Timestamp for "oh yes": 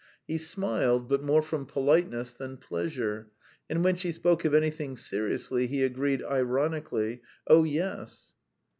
7.45-8.33